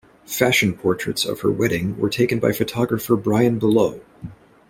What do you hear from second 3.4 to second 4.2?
Boulos.